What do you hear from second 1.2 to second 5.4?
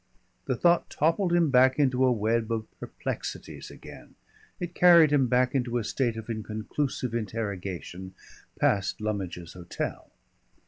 him back into a web of perplexities again. It carried him